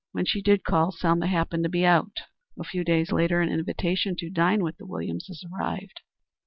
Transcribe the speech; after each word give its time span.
When 0.13 0.25
she 0.25 0.41
did 0.41 0.63
call, 0.63 0.91
Selma 0.91 1.27
happened 1.27 1.61
to 1.63 1.69
be 1.69 1.85
out. 1.85 2.21
A 2.59 2.63
few 2.63 2.83
days 2.83 3.11
later 3.11 3.39
an 3.39 3.49
invitation 3.49 4.15
to 4.15 4.31
dine 4.31 4.63
with 4.63 4.77
the 4.77 4.87
Williamses 4.87 5.45
arrived. 5.53 6.01